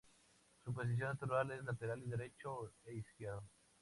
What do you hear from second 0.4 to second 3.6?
Su posición natural es lateral derecho e izquierdo.